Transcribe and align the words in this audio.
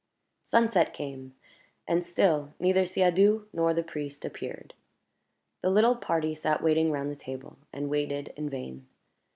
Sunset 0.43 0.95
came, 0.95 1.35
and 1.87 2.03
still 2.03 2.55
neither 2.59 2.87
Siadoux 2.87 3.45
nor 3.53 3.71
the 3.71 3.83
priest 3.83 4.25
appeared. 4.25 4.73
The 5.61 5.69
little 5.69 5.95
party 5.95 6.33
sat 6.33 6.63
waiting 6.63 6.89
round 6.89 7.11
the 7.11 7.15
table, 7.15 7.59
and 7.71 7.87
waited 7.87 8.33
in 8.35 8.49
vain. 8.49 8.87